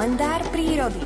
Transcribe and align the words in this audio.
kalendár 0.00 0.40
prírody. 0.48 1.04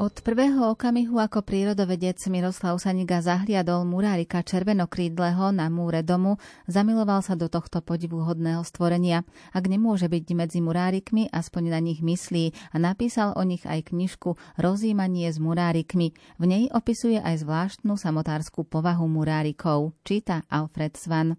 Od 0.00 0.14
prvého 0.24 0.72
okamihu 0.72 1.20
ako 1.20 1.44
prírodovedec 1.44 2.16
Miroslav 2.32 2.80
Saniga 2.80 3.20
zahliadol 3.20 3.84
murárika 3.84 4.40
červenokrídleho 4.40 5.52
na 5.52 5.68
múre 5.68 6.00
domu, 6.00 6.40
zamiloval 6.64 7.20
sa 7.20 7.36
do 7.36 7.52
tohto 7.52 7.84
podivuhodného 7.84 8.64
stvorenia. 8.64 9.28
Ak 9.52 9.68
nemôže 9.68 10.08
byť 10.08 10.32
medzi 10.32 10.64
murárikmi, 10.64 11.28
aspoň 11.28 11.68
na 11.68 11.84
nich 11.84 12.00
myslí 12.00 12.72
a 12.72 12.80
napísal 12.80 13.36
o 13.36 13.44
nich 13.44 13.68
aj 13.68 13.92
knižku 13.92 14.40
Rozímanie 14.56 15.28
s 15.28 15.36
murárikmi. 15.36 16.16
V 16.40 16.44
nej 16.48 16.72
opisuje 16.72 17.20
aj 17.20 17.44
zvláštnu 17.44 18.00
samotárskú 18.00 18.64
povahu 18.64 19.04
murárikov. 19.04 19.92
Číta 20.08 20.48
Alfred 20.48 20.96
Svan. 20.96 21.36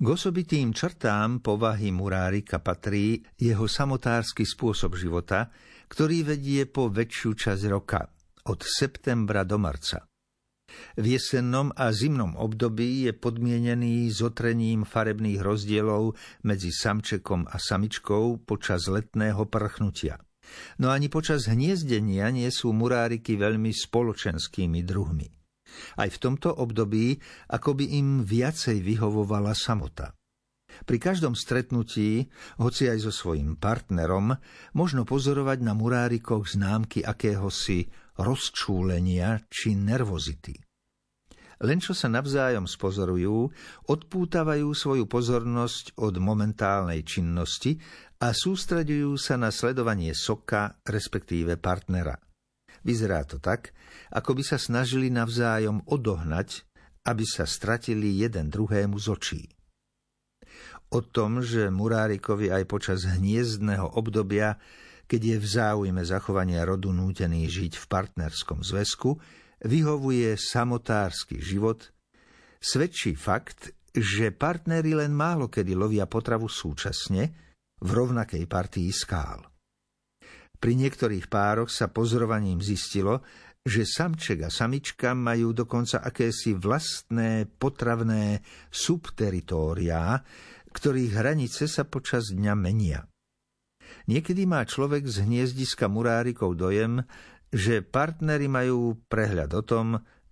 K 0.00 0.08
osobitým 0.08 0.72
črtám 0.72 1.44
povahy 1.44 1.92
murárika 1.92 2.56
patrí 2.56 3.20
jeho 3.36 3.68
samotársky 3.68 4.48
spôsob 4.48 4.96
života, 4.96 5.52
ktorý 5.92 6.24
vedie 6.24 6.64
po 6.64 6.88
väčšiu 6.88 7.36
časť 7.36 7.62
roka, 7.68 8.08
od 8.48 8.64
septembra 8.64 9.44
do 9.44 9.60
marca. 9.60 10.08
V 10.96 11.04
jesennom 11.04 11.68
a 11.76 11.92
zimnom 11.92 12.32
období 12.32 13.04
je 13.04 13.12
podmienený 13.12 14.08
zotrením 14.08 14.88
farebných 14.88 15.44
rozdielov 15.44 16.16
medzi 16.48 16.72
samčekom 16.72 17.44
a 17.44 17.60
samičkou 17.60 18.40
počas 18.48 18.88
letného 18.88 19.52
prchnutia. 19.52 20.16
No 20.80 20.88
ani 20.88 21.12
počas 21.12 21.44
hniezdenia 21.44 22.32
nie 22.32 22.48
sú 22.48 22.72
muráriky 22.72 23.36
veľmi 23.36 23.68
spoločenskými 23.68 24.80
druhmi. 24.80 25.39
Aj 25.98 26.08
v 26.08 26.20
tomto 26.20 26.50
období 26.52 27.18
ako 27.50 27.76
by 27.78 27.84
im 27.96 28.08
viacej 28.22 28.82
vyhovovala 28.82 29.56
samota. 29.56 30.14
Pri 30.86 31.02
každom 31.02 31.34
stretnutí, 31.34 32.30
hoci 32.62 32.88
aj 32.88 33.10
so 33.10 33.12
svojím 33.12 33.58
partnerom, 33.58 34.38
možno 34.72 35.02
pozorovať 35.02 35.58
na 35.66 35.74
murárikoch 35.74 36.46
známky 36.46 37.02
akéhosi 37.02 37.90
rozčúlenia 38.16 39.44
či 39.50 39.74
nervozity. 39.74 40.56
Len 41.60 41.76
čo 41.76 41.92
sa 41.92 42.08
navzájom 42.08 42.64
spozorujú, 42.64 43.52
odpútavajú 43.84 44.72
svoju 44.72 45.04
pozornosť 45.04 46.00
od 46.00 46.16
momentálnej 46.16 47.04
činnosti 47.04 47.76
a 48.16 48.32
sústredujú 48.32 49.20
sa 49.20 49.36
na 49.36 49.52
sledovanie 49.52 50.16
soka, 50.16 50.80
respektíve 50.88 51.60
partnera– 51.60 52.16
Vyzerá 52.80 53.24
to 53.28 53.36
tak, 53.36 53.76
ako 54.08 54.40
by 54.40 54.42
sa 54.44 54.56
snažili 54.56 55.12
navzájom 55.12 55.84
odohnať, 55.84 56.64
aby 57.04 57.24
sa 57.24 57.44
stratili 57.44 58.20
jeden 58.20 58.48
druhému 58.48 58.96
z 58.96 59.06
očí. 59.08 59.42
O 60.90 61.00
tom, 61.06 61.38
že 61.40 61.70
Murárikovi 61.70 62.50
aj 62.50 62.64
počas 62.66 63.06
hniezdného 63.06 63.94
obdobia, 63.94 64.58
keď 65.06 65.20
je 65.22 65.36
v 65.38 65.46
záujme 65.46 66.02
zachovania 66.02 66.66
rodu 66.66 66.90
nútený 66.90 67.46
žiť 67.46 67.78
v 67.78 67.84
partnerskom 67.86 68.66
zväzku, 68.66 69.18
vyhovuje 69.66 70.34
samotársky 70.34 71.38
život, 71.38 71.94
svedčí 72.58 73.14
fakt, 73.14 73.70
že 73.90 74.30
partnery 74.30 74.94
len 74.94 75.10
málo 75.10 75.50
kedy 75.50 75.74
lovia 75.74 76.06
potravu 76.06 76.46
súčasne 76.46 77.22
v 77.80 77.90
rovnakej 77.90 78.44
partii 78.46 78.90
skál. 78.94 79.49
Pri 80.60 80.76
niektorých 80.76 81.32
pároch 81.32 81.72
sa 81.72 81.88
pozorovaním 81.88 82.60
zistilo, 82.60 83.24
že 83.64 83.88
samček 83.88 84.44
a 84.44 84.50
samička 84.52 85.16
majú 85.16 85.56
dokonca 85.56 86.04
akési 86.04 86.52
vlastné 86.56 87.48
potravné 87.48 88.44
subteritóriá, 88.68 90.20
ktorých 90.72 91.12
hranice 91.16 91.64
sa 91.64 91.88
počas 91.88 92.28
dňa 92.32 92.54
menia. 92.56 93.08
Niekedy 94.06 94.44
má 94.44 94.64
človek 94.68 95.08
z 95.08 95.24
hniezdiska 95.24 95.88
murárikov 95.88 96.56
dojem, 96.56 97.04
že 97.50 97.80
partnery 97.80 98.46
majú 98.46 99.00
prehľad 99.10 99.50
o 99.56 99.62
tom, 99.64 99.86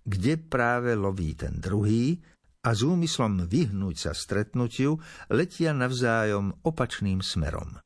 kde 0.05 0.39
práve 0.39 0.93
loví 0.93 1.35
ten 1.35 1.57
druhý 1.59 2.21
a 2.65 2.69
s 2.71 2.85
úmyslom 2.85 3.49
vyhnúť 3.49 3.95
sa 3.97 4.11
stretnutiu 4.15 4.97
letia 5.33 5.75
navzájom 5.75 6.63
opačným 6.63 7.19
smerom. 7.19 7.81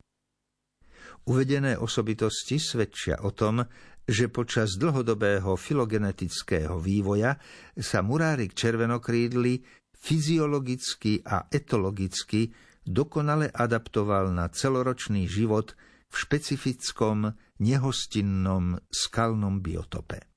Uvedené 1.23 1.79
osobitosti 1.79 2.59
svedčia 2.59 3.23
o 3.23 3.31
tom, 3.31 3.63
že 4.03 4.27
počas 4.27 4.75
dlhodobého 4.75 5.55
filogenetického 5.55 6.75
vývoja 6.83 7.39
sa 7.79 8.03
murárik 8.03 8.51
červenokrídly 8.51 9.63
fyziologicky 9.95 11.23
a 11.23 11.47
etologicky 11.47 12.51
dokonale 12.83 13.47
adaptoval 13.47 14.35
na 14.35 14.51
celoročný 14.51 15.23
život 15.31 15.79
v 16.11 16.15
špecifickom 16.19 17.31
nehostinnom 17.63 18.83
skalnom 18.91 19.63
biotope. 19.63 20.32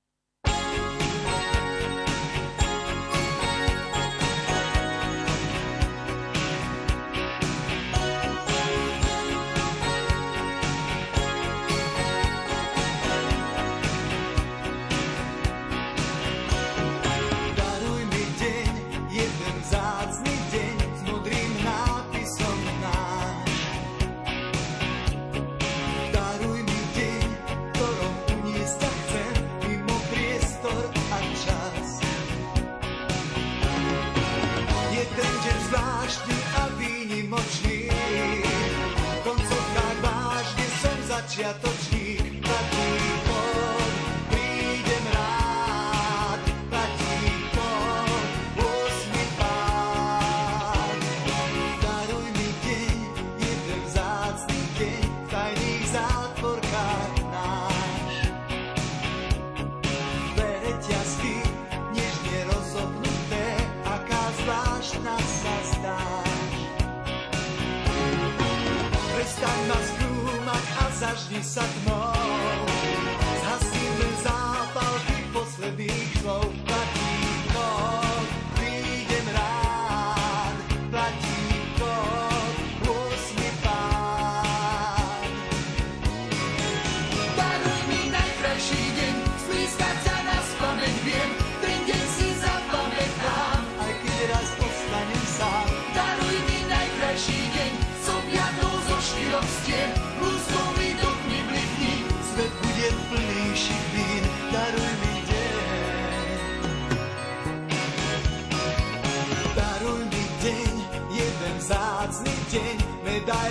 Začiatočník, 41.36 42.41
taký 42.48 42.92
pod, 43.28 43.92
prídem 44.32 45.04
rád, 45.12 46.41
taký 46.72 47.28
pod, 47.52 48.20
osmi 48.56 49.24
pán. 49.36 50.97
Daruj 51.84 52.28
mi 52.41 52.50
deň, 52.64 52.97
vzácný 53.84 54.60
v 54.80 54.80
tajných 55.28 55.84
zátvorkách 55.92 57.14
náš. 57.28 58.14
Dvere 60.32 60.72
ťazky, 60.88 61.36
nežne 61.92 62.41
skúšať, 70.96 71.28
zažni 71.28 71.40
sa 71.44 71.60
tmou. 71.60 72.16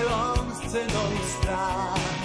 dielom 0.05 0.51
s 0.53 0.71
cenou 0.71 1.11
strach. 1.25 2.24